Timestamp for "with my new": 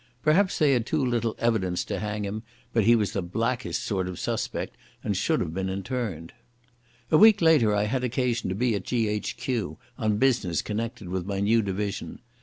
11.09-11.61